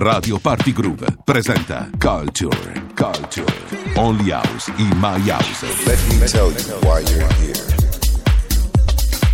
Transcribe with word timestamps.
Radio 0.00 0.38
Party 0.38 0.72
Groove 0.72 1.04
presenta 1.24 1.90
Culture, 1.98 2.72
Culture, 2.94 3.44
Only 3.96 4.30
House 4.30 4.68
in 4.78 4.96
My 4.98 5.18
House. 5.28 5.62
Let 5.84 5.98
me 6.08 6.28
tell 6.28 6.52
you 6.52 6.78
why 6.86 7.00
you're 7.00 7.26
here. 7.40 7.66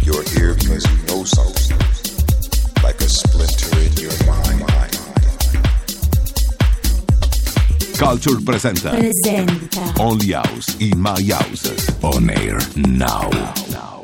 You're 0.01 0.25
here 0.31 0.55
because 0.55 0.87
you 0.87 0.97
know 1.07 1.23
something, 1.25 1.77
like 2.83 2.99
a 3.01 3.09
splinter 3.09 3.79
in 3.79 3.93
your 4.01 4.17
mind. 4.27 4.65
Culture 7.99 8.41
presenta 8.43 8.89
presenta 8.89 9.93
Only 9.99 10.33
House 10.33 10.77
in 10.79 10.99
My 10.99 11.23
House. 11.31 11.95
On 12.01 12.31
air 12.31 12.57
now. 12.75 13.29
Culture 13.29 14.04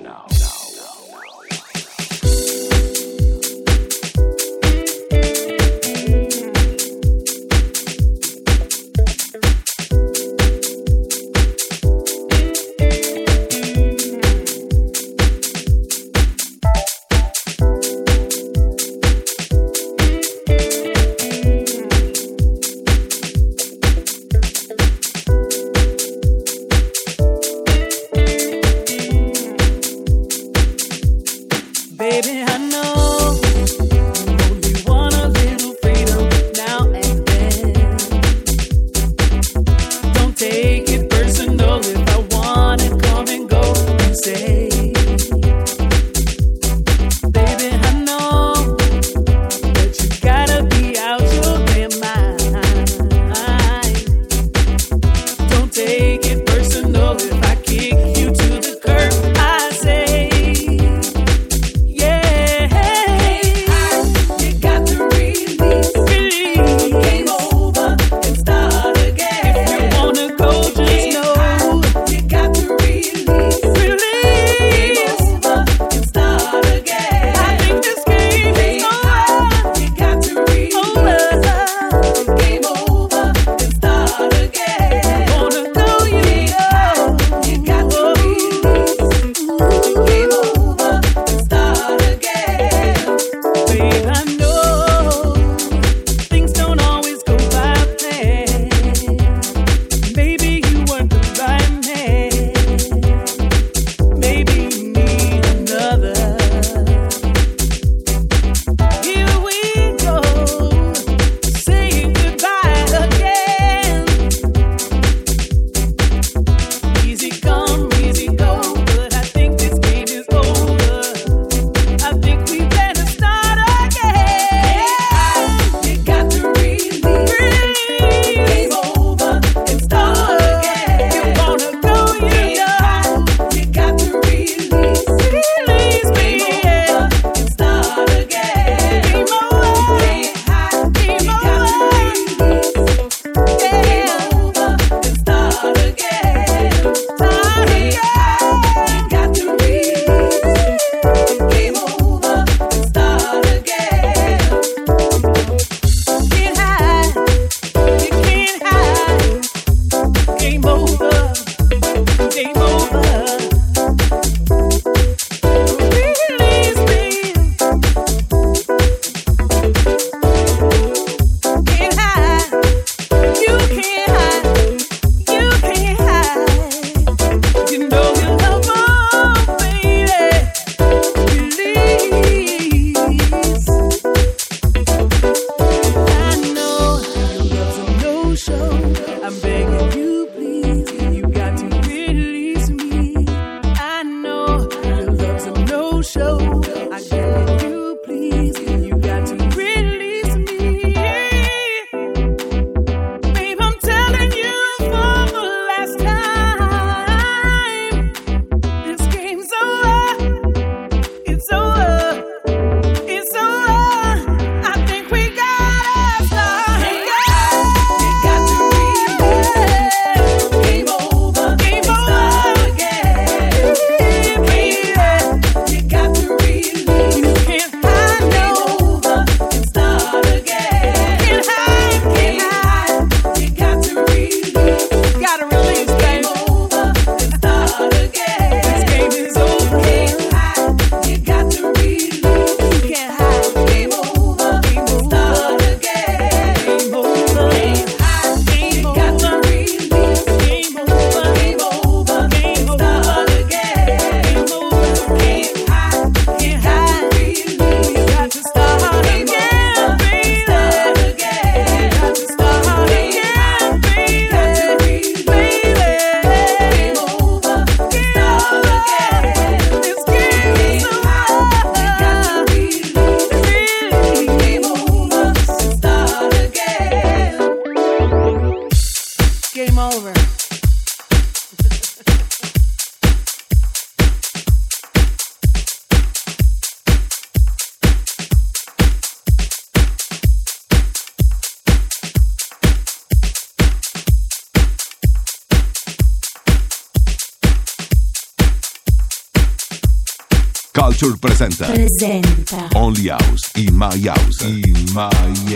presenta 301.66 301.66
presenta. 301.66 302.68
Only 302.74 303.08
House 303.08 303.50
in 303.54 303.74
My 303.74 304.08
House. 304.08 304.42
In 304.44 304.86
My 304.94 305.10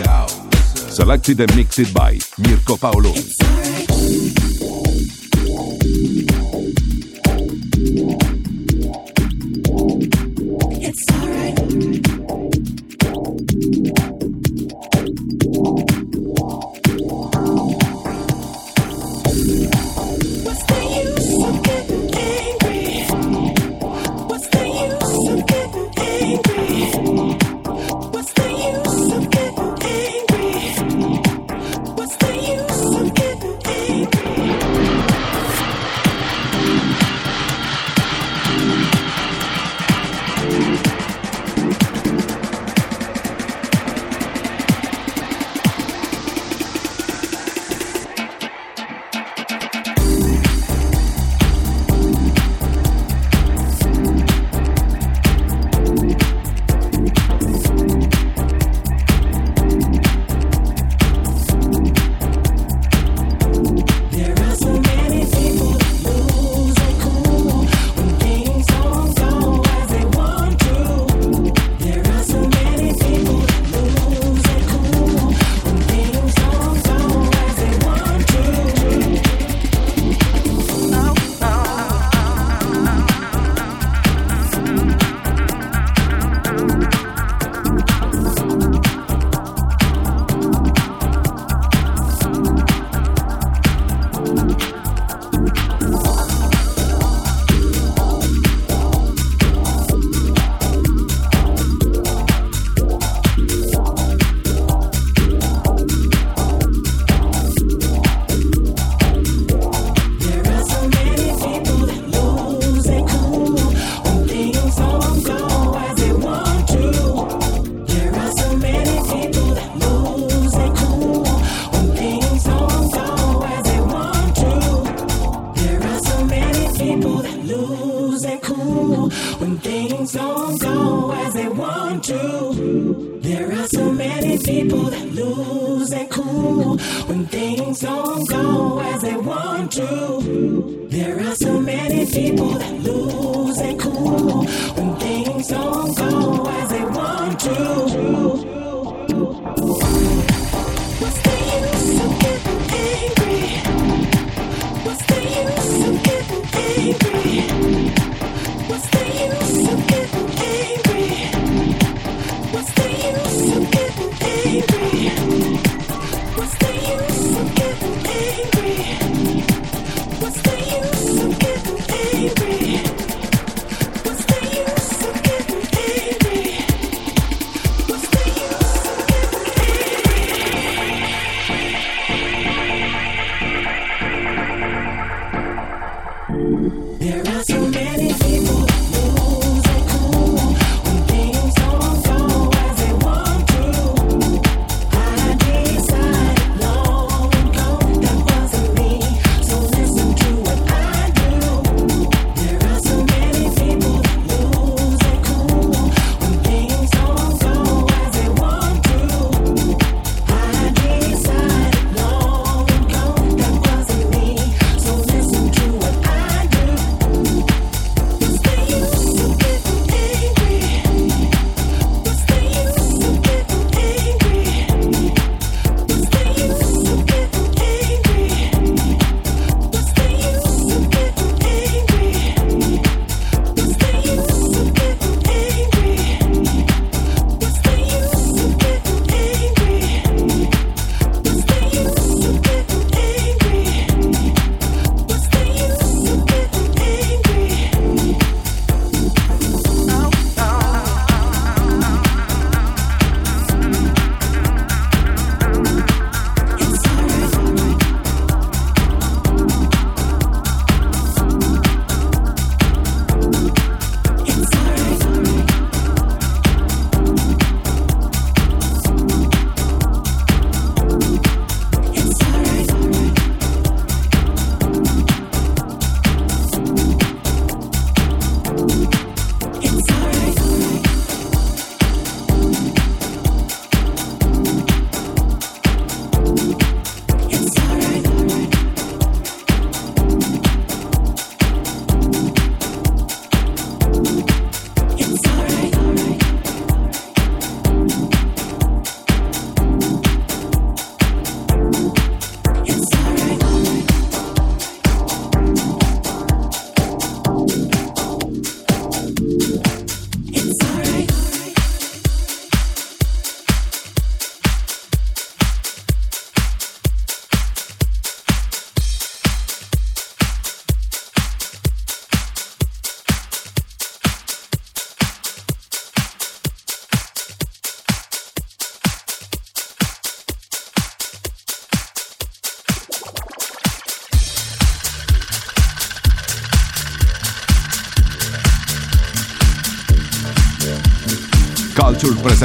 House. 0.05 0.39
Selected 0.89 1.39
and 1.39 1.55
mixed 1.55 1.93
by 1.93 2.17
Mirko 2.37 2.77
Paoloni 2.77 3.44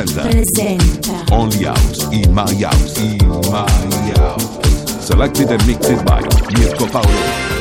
presenta 0.02 0.22
presenta 0.22 1.24
Only 1.30 1.64
House 1.64 2.08
in 2.10 2.32
My 2.32 2.64
House. 2.64 2.98
In 3.00 3.18
My 3.50 3.66
House. 4.16 5.04
Selected 5.04 5.50
and 5.50 5.66
mixed 5.66 6.04
by 6.04 6.22
Mirko 6.56 6.86
Paolo. 6.86 7.59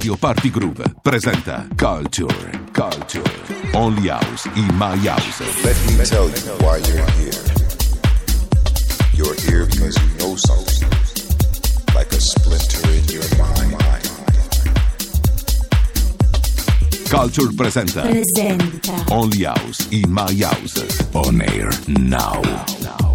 Radio 0.00 0.16
Party 0.16 0.50
Groove 0.50 0.82
presenta 1.02 1.66
Culture, 1.76 2.58
Culture, 2.72 3.22
Only 3.74 4.08
House 4.08 4.48
in 4.54 4.74
My 4.76 4.96
House. 5.06 5.40
Let 5.62 5.76
me 5.84 6.02
tell 6.06 6.26
you 6.26 6.56
why 6.64 6.78
you're 6.78 7.04
here. 7.20 7.44
You're 9.12 9.34
here 9.34 9.66
because 9.66 10.00
you 10.00 10.08
know 10.16 10.36
something, 10.36 10.88
like 11.94 12.10
a 12.12 12.18
splinter 12.18 12.88
in 12.88 13.04
your 13.12 13.28
mind. 13.36 13.76
Culture 17.10 17.52
presenta 17.54 18.00
presenta 18.00 19.04
Only 19.10 19.44
House 19.44 19.86
in 19.90 20.10
My 20.10 20.32
House. 20.42 20.80
On 21.12 21.42
air 21.42 21.68
now. 21.88 22.40
Culture 22.40 23.09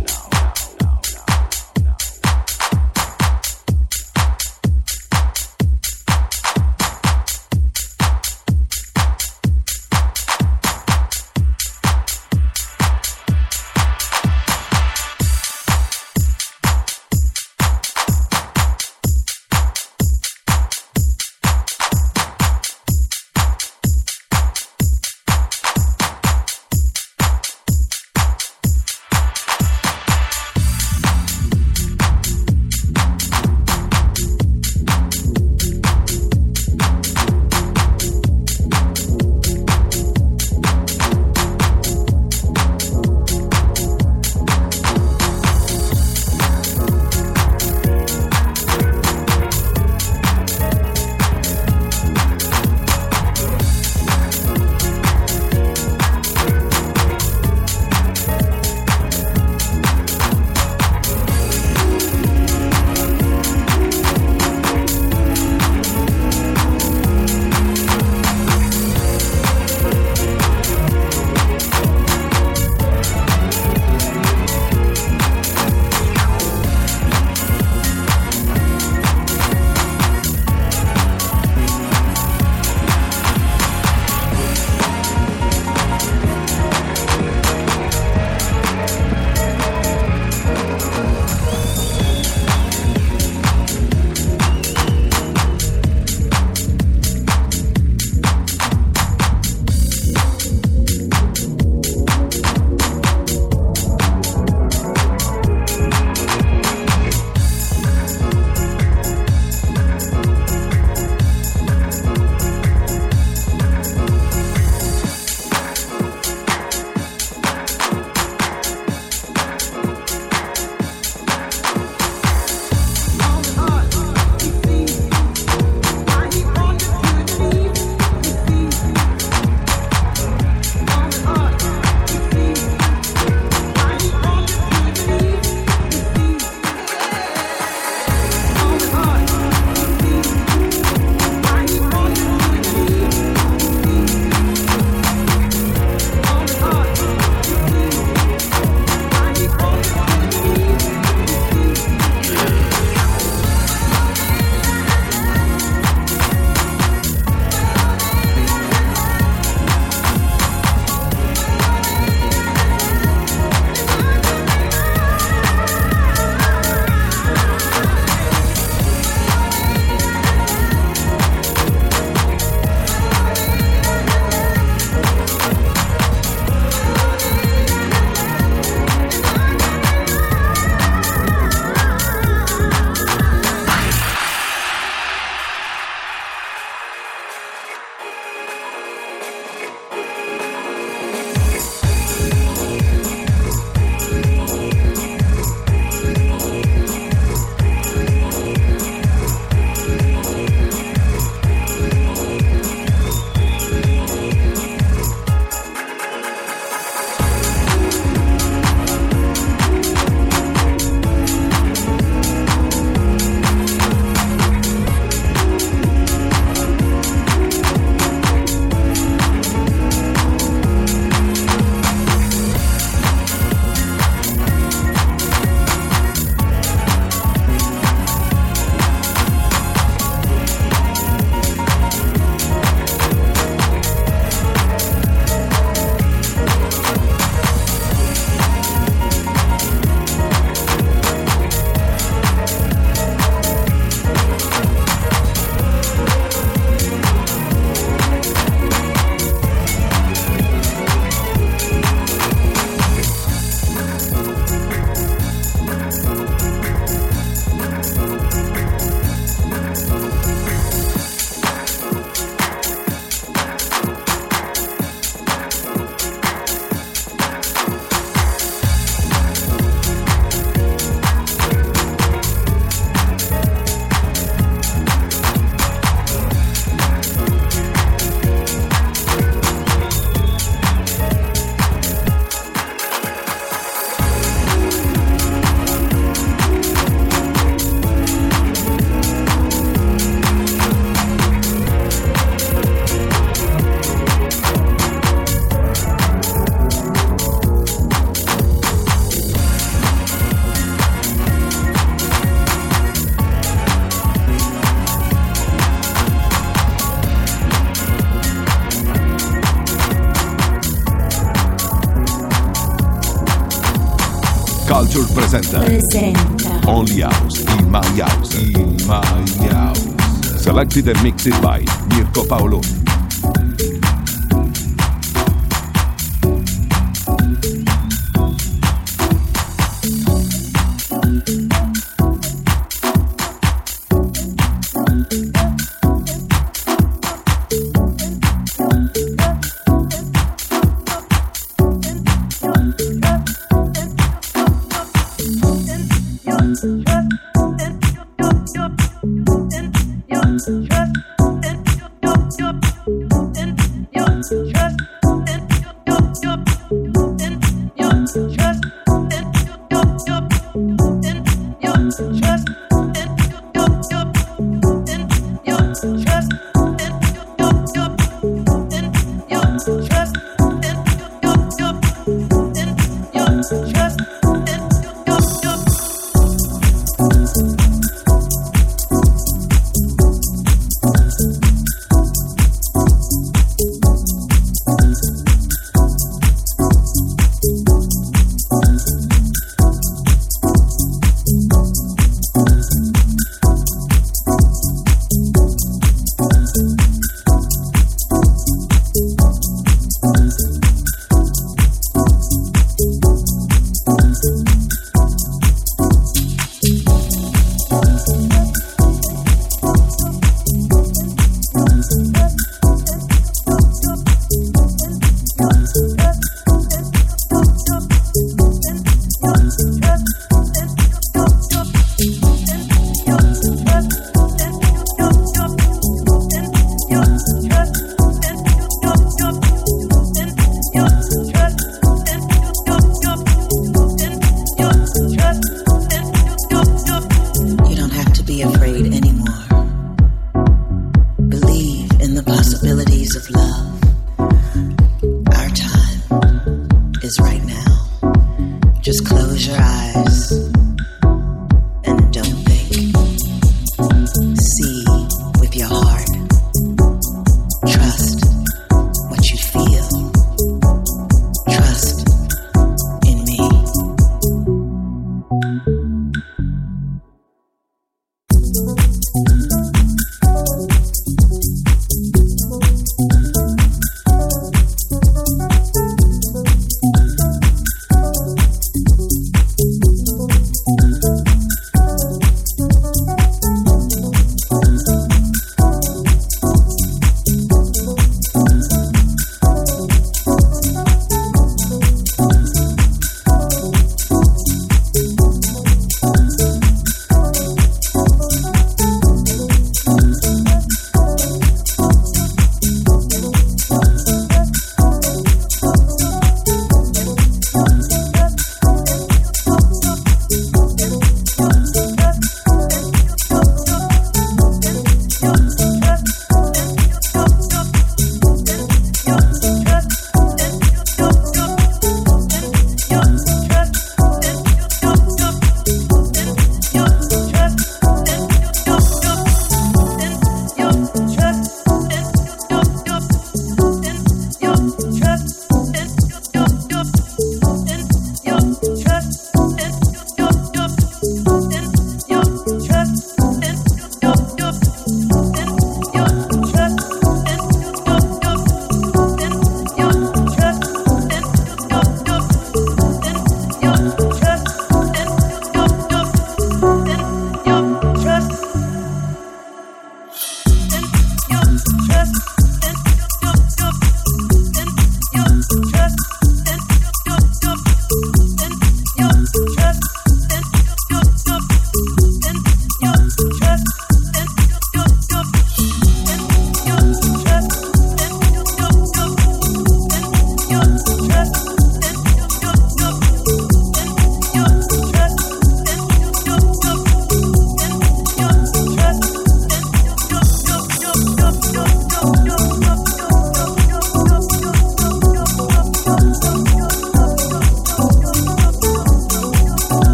Selected 320.66 320.96
and 320.96 321.04
mixed 321.04 321.42
by 321.44 321.60
Mirko 321.90 322.24
Paoloni. 322.24 322.85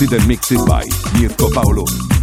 House. 0.00 0.10
Selected 0.10 0.18
and 0.18 0.28
mixed 0.28 0.66
by 0.66 0.84
Mirko 1.18 1.48
Paoloni. 1.50 2.19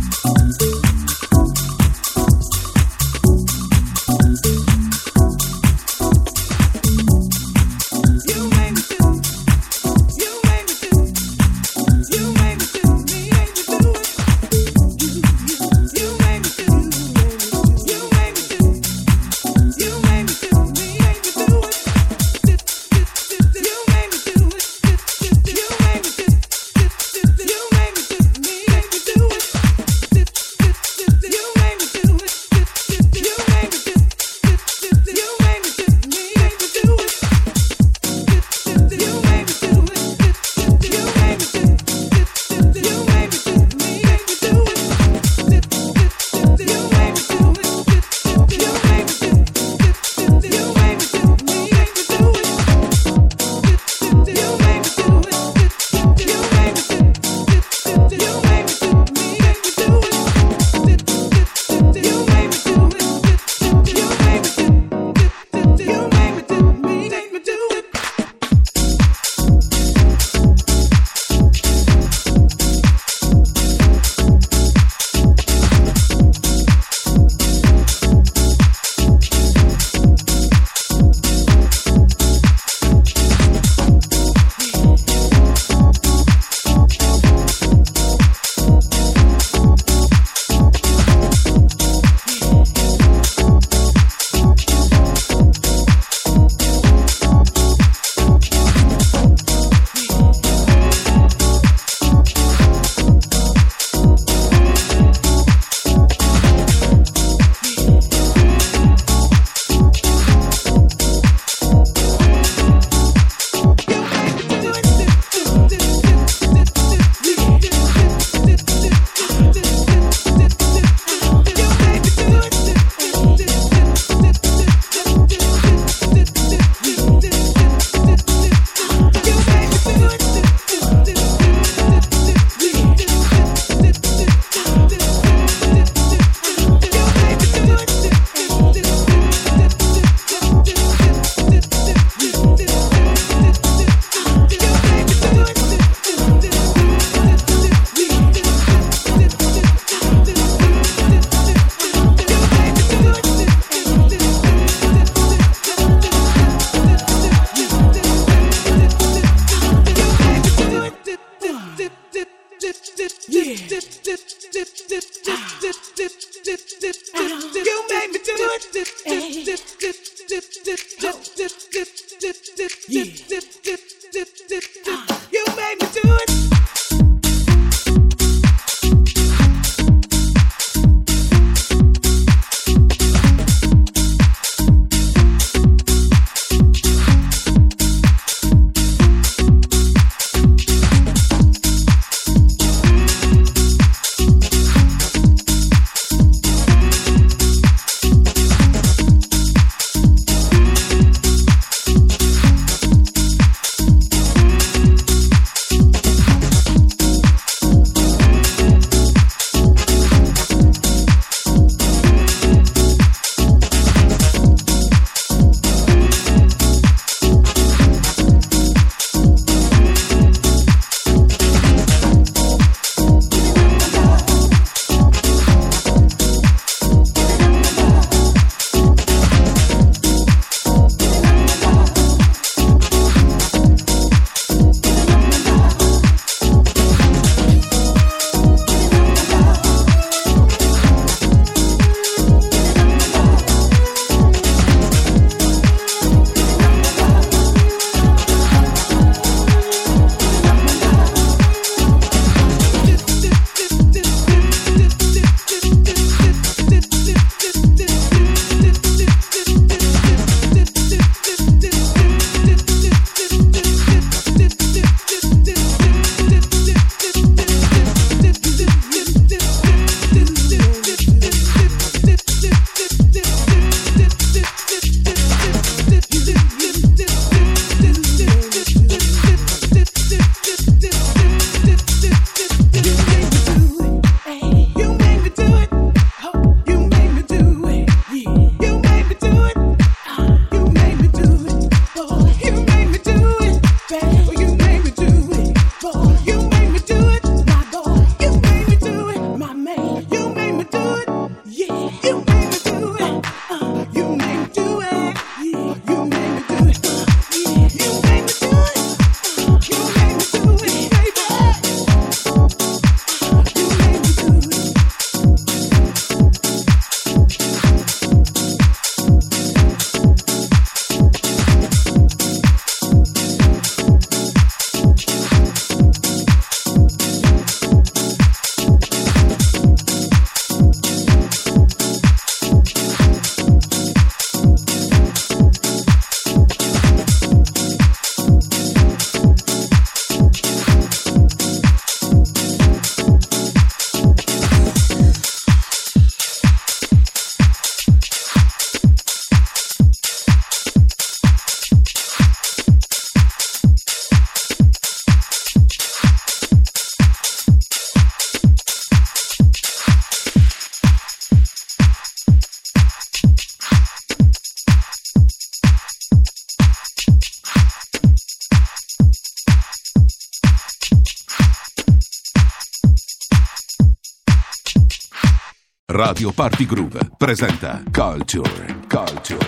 Radio 375.97 376.31
Party 376.31 376.67
Groove 376.67 376.99
presenta 377.17 377.81
Culture, 377.89 378.77
Culture, 378.87 379.39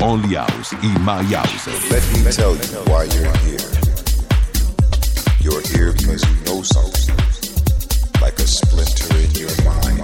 Only 0.00 0.36
House 0.36 0.74
in 0.80 1.02
My 1.02 1.22
House. 1.34 1.66
Let 1.90 2.02
me 2.12 2.32
tell 2.32 2.56
you 2.56 2.80
why 2.86 3.04
you're 3.04 3.36
here. 3.44 3.68
You're 5.42 5.60
here 5.68 5.92
because 5.92 6.24
you 6.24 6.34
know 6.46 6.62
something, 6.62 7.14
like 8.22 8.38
a 8.38 8.46
splinter 8.46 9.18
in 9.18 9.30
your 9.34 9.52
mind. 9.64 10.02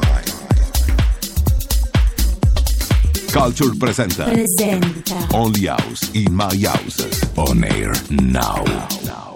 Culture 3.33 3.75
presenta 3.79 4.25
presenta 4.25 5.27
Only 5.33 5.69
House 5.69 6.11
in 6.12 6.35
My 6.35 6.55
House. 6.67 7.01
On 7.37 7.64
air 7.64 7.93
now. 8.11 8.62
live 8.67 9.34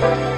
Thank 0.00 0.20
you. 0.30 0.35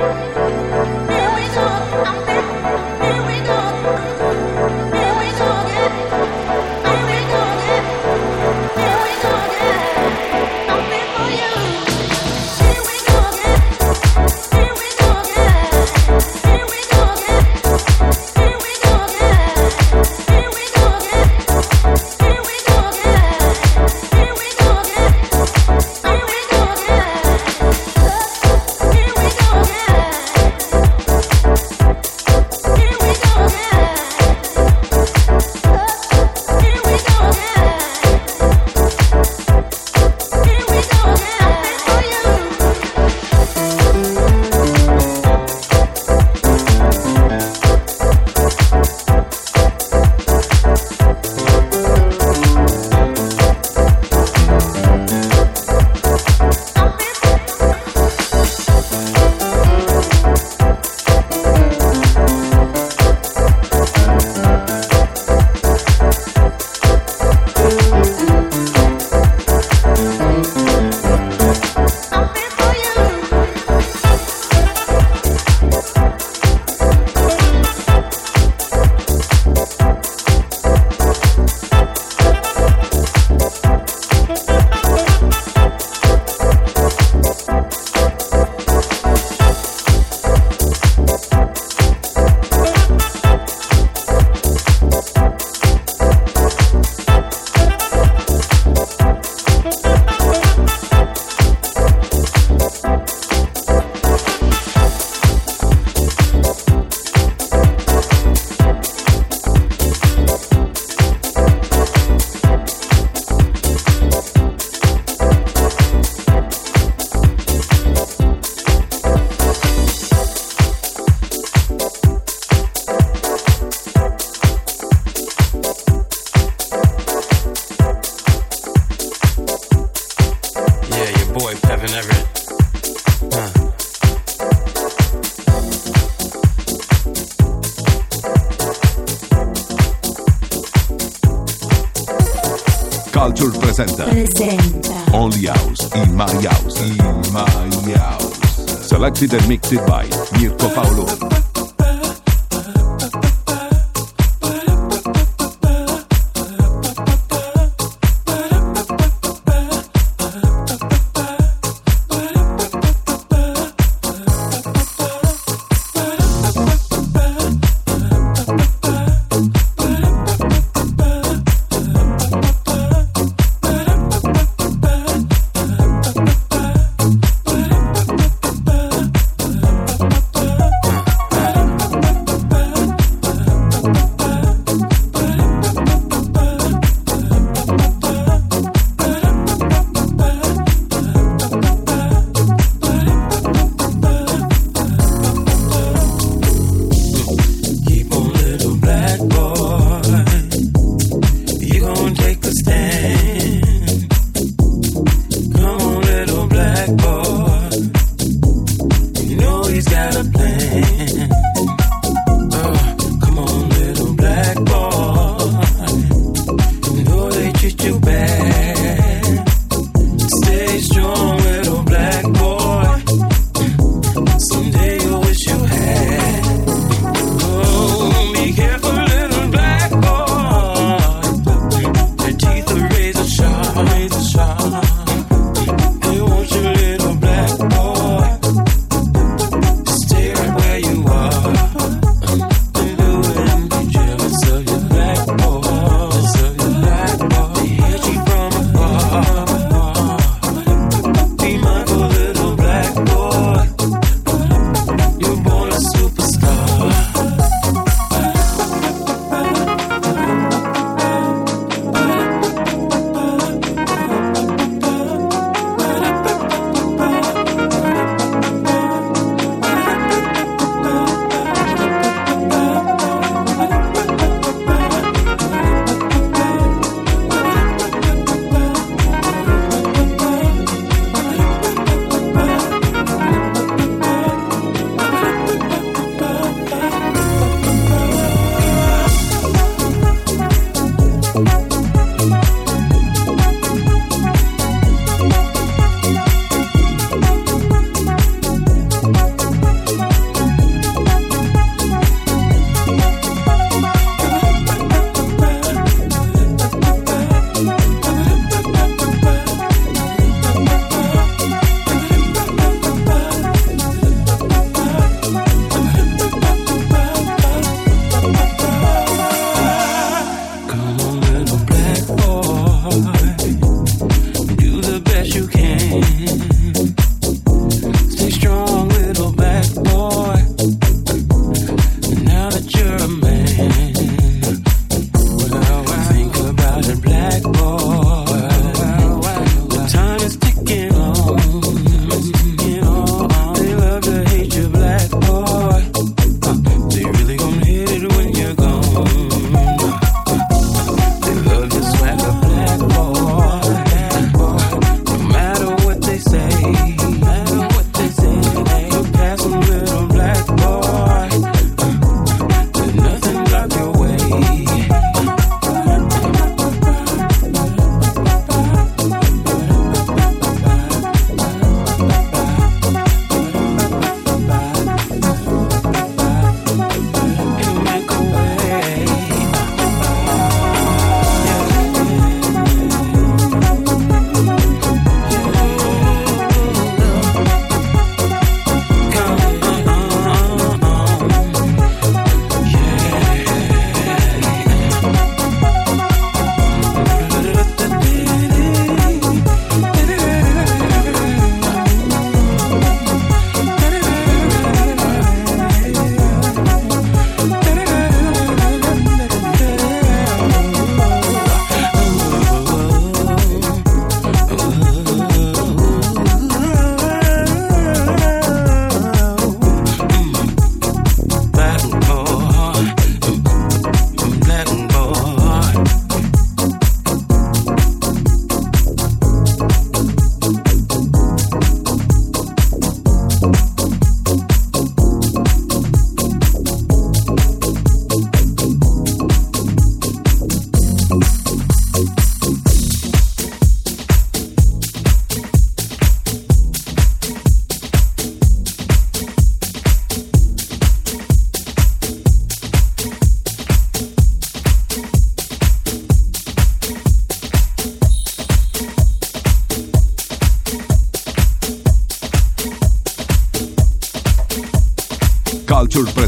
Selected 149.19 149.41
and 149.41 149.49
mixed 149.49 149.75
by 149.89 150.18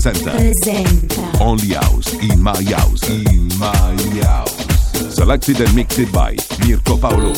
presenta, 0.01 0.31
presenta. 0.31 1.45
Only 1.45 1.75
House 1.75 2.15
in 2.15 2.41
My 2.41 2.57
House 2.73 3.07
in 3.11 3.49
My 3.59 3.97
House. 4.25 5.15
Selected 5.15 5.61
and 5.61 5.75
mixed 5.75 6.11
by 6.11 6.37
Mirko 6.67 6.97
Paolo. 6.97 7.35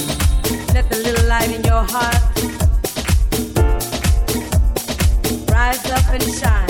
Let 0.72 0.88
the 0.88 0.98
little 1.02 1.26
light 1.26 1.50
in 1.50 1.64
your 1.64 1.82
heart 1.82 2.22
Rise 5.50 5.90
up 5.90 6.08
and 6.12 6.22
shine. 6.34 6.61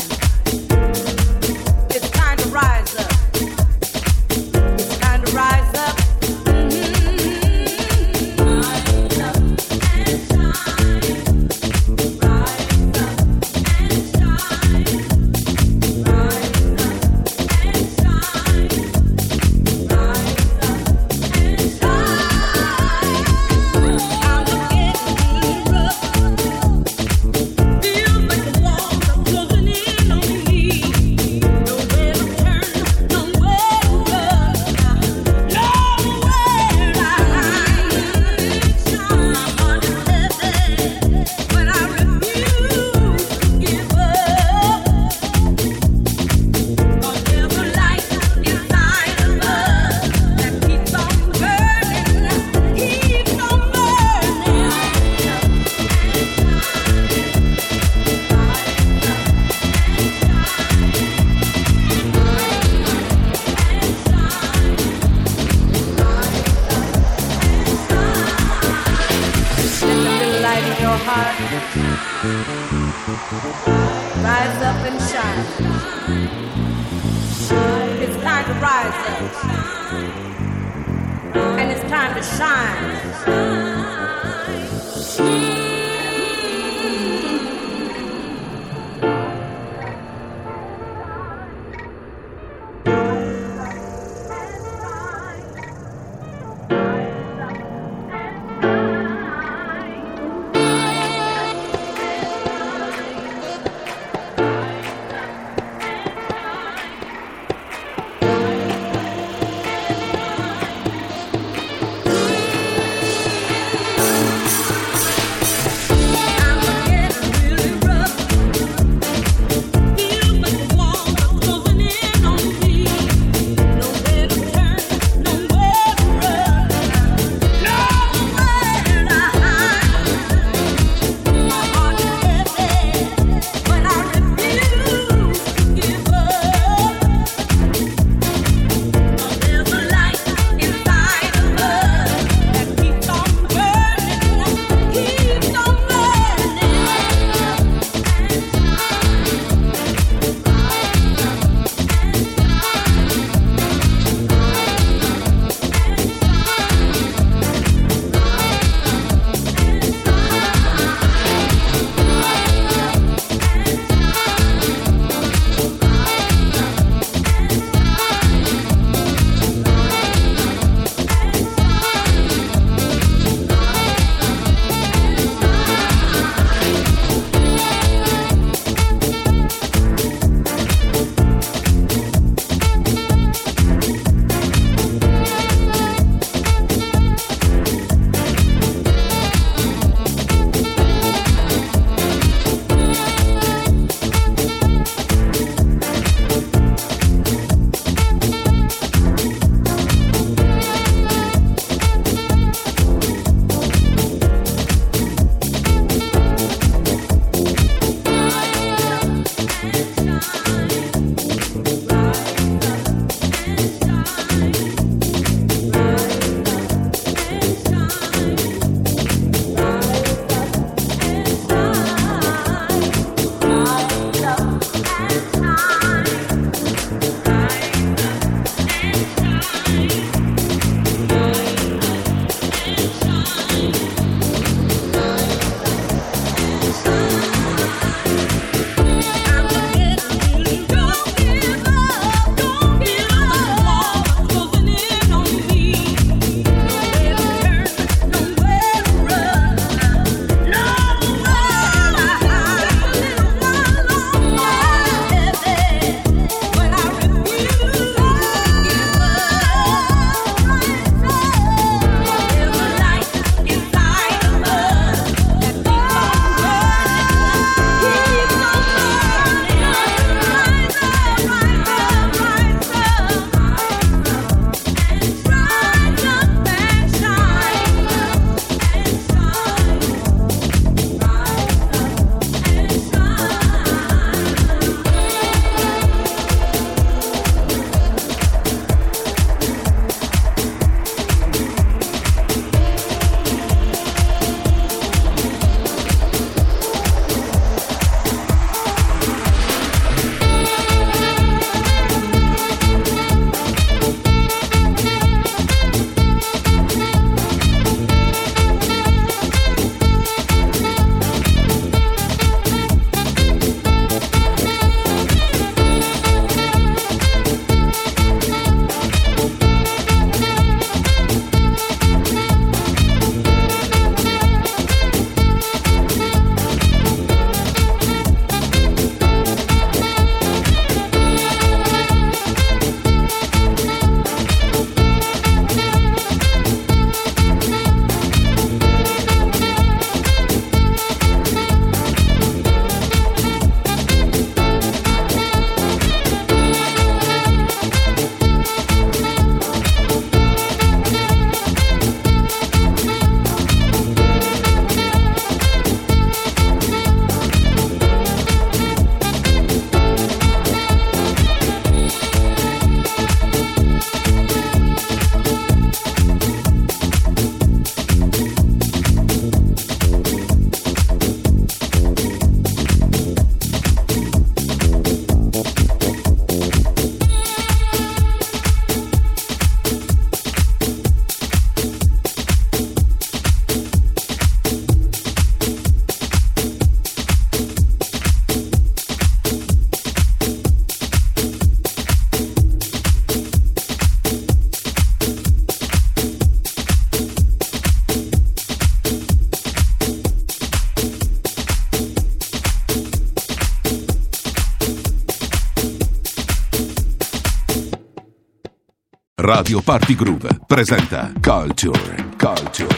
Radio 409.34 409.62
Party 409.62 409.94
Groove 409.94 410.28
presenta 410.46 411.10
Culture, 411.18 411.94
Culture, 412.18 412.68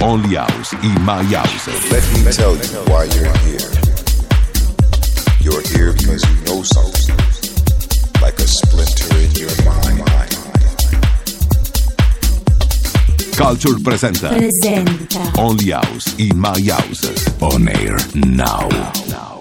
Only 0.00 0.36
House 0.36 0.72
in 0.80 0.92
My 1.02 1.24
House. 1.34 1.66
Let 1.90 2.04
me 2.12 2.30
tell 2.30 2.54
you 2.54 2.62
why 2.86 3.06
you're 3.06 3.36
here. 3.42 3.68
You're 5.40 5.60
here 5.74 5.92
because 5.92 6.22
you 6.22 6.36
know 6.46 6.62
something, 6.62 7.16
like 8.22 8.38
a 8.38 8.46
splinter 8.46 9.10
in 9.18 9.32
your 9.32 9.50
mind. 9.64 10.04
Culture 13.34 13.80
presenta 13.82 14.28
presenta 14.28 15.32
Only 15.36 15.72
House 15.72 16.14
in 16.18 16.38
My 16.38 16.62
House. 16.70 17.34
On 17.40 17.68
air 17.68 17.96
now. 18.14 18.68
Shower 18.68 19.33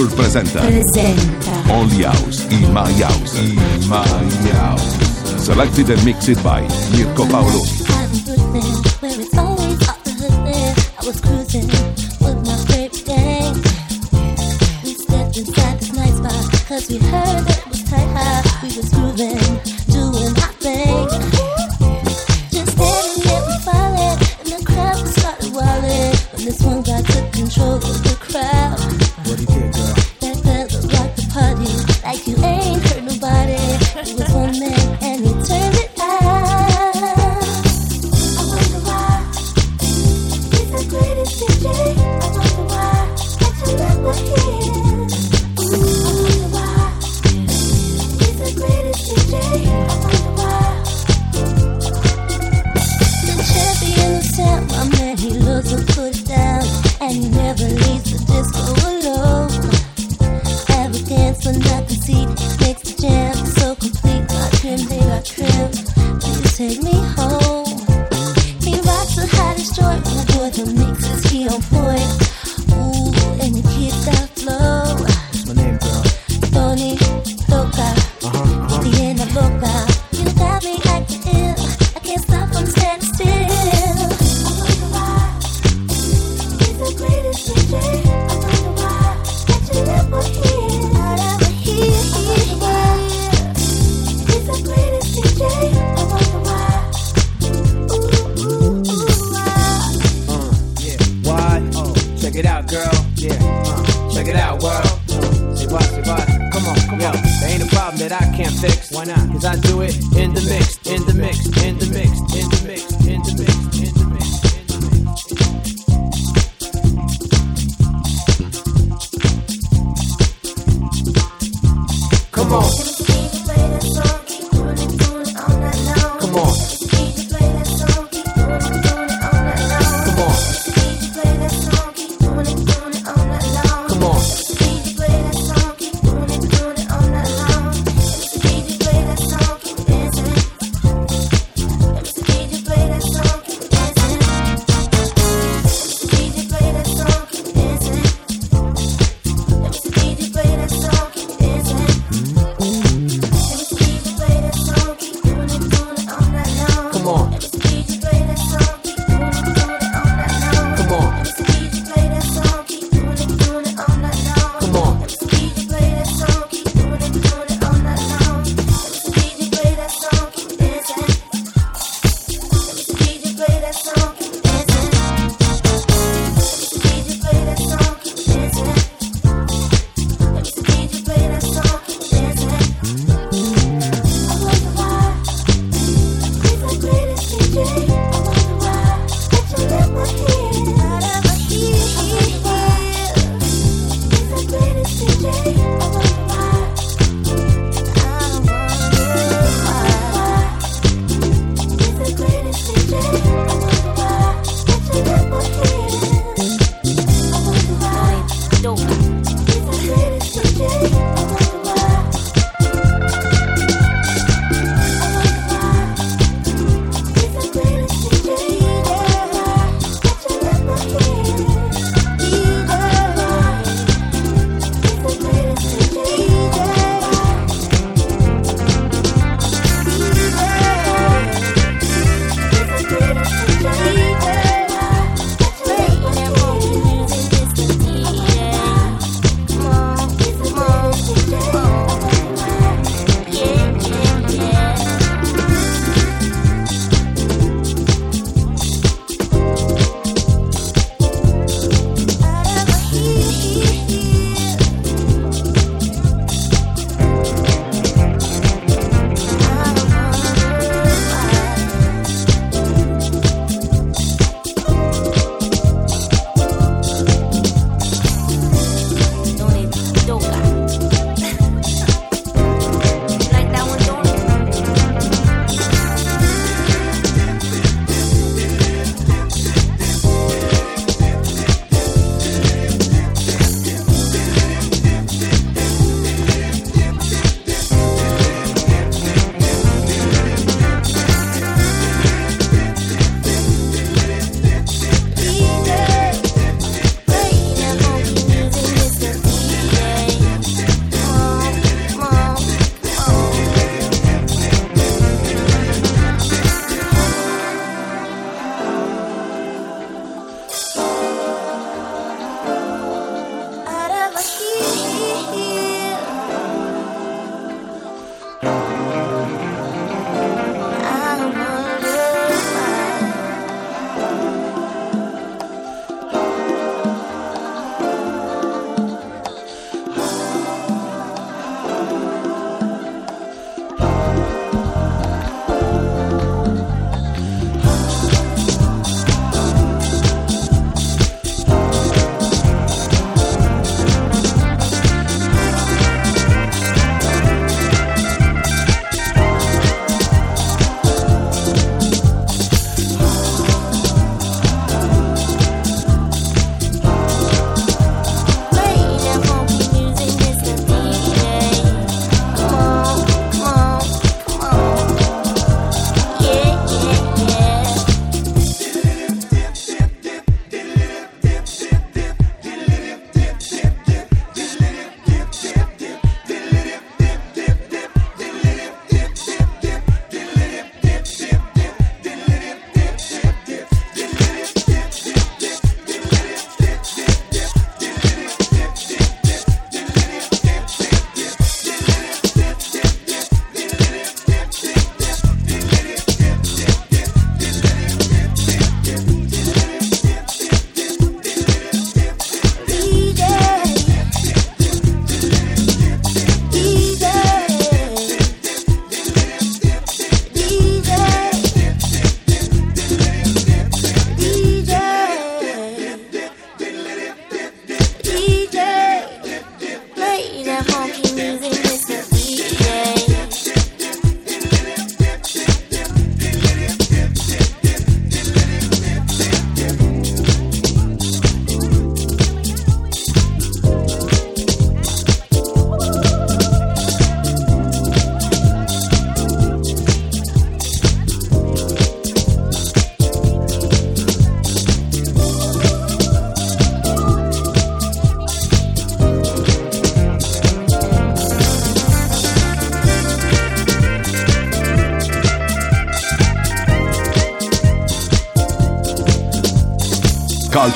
Soul 0.00 0.08
presenta. 0.14 0.60
presenta. 0.60 1.62
Only 1.68 2.04
House 2.04 2.46
in 2.48 2.72
My 2.72 2.90
House. 3.02 3.38
In 3.38 3.54
My 3.86 4.06
House. 4.54 4.96
Selected 5.36 5.90
and 5.90 6.02
mixed 6.04 6.42
by 6.42 6.66
Mirko 6.90 7.26
Paoloni. 7.26 7.89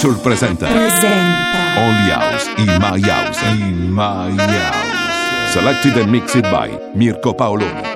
Culture 0.04 0.20
presenta 0.20 0.66
presenta 0.66 1.78
Only 1.78 2.10
House 2.12 2.50
in 2.58 2.66
My 2.78 3.00
House. 3.00 3.40
In 3.42 3.90
My 3.90 4.36
House. 4.36 5.52
Selected 5.54 5.96
and 5.96 6.10
mixed 6.10 6.42
by 6.42 6.78
Mirko 6.94 7.32
Paoloni. 7.32 7.93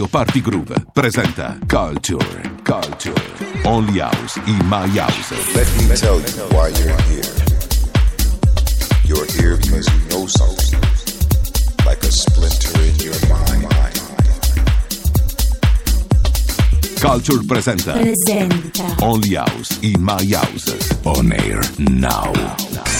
Radio 0.00 0.18
Party 0.18 0.40
Groove 0.40 0.86
presenta 0.94 1.58
Culture, 1.66 2.40
Culture, 2.62 3.12
Only 3.64 4.00
House 4.00 4.40
in 4.46 4.56
My 4.66 4.88
House. 4.98 5.30
Let 5.54 5.68
me 5.76 5.94
tell 5.94 6.18
you 6.18 6.56
why 6.56 6.68
you're 6.68 6.96
here. 7.02 7.34
You're 9.04 9.26
here 9.26 9.58
because 9.58 9.86
you 9.92 10.00
know 10.08 10.26
something, 10.26 10.80
like 11.84 12.02
a 12.02 12.10
splinter 12.10 12.80
in 12.80 12.96
your 13.04 13.28
mind. 13.28 13.68
Culture 16.98 17.44
presenta, 17.46 17.92
presenta. 17.92 18.96
Only 19.02 19.34
House 19.34 19.78
in 19.82 20.00
My 20.00 20.24
House. 20.34 20.96
On 21.04 21.30
air 21.30 21.60
now. 21.76 22.32
now. 22.32 22.99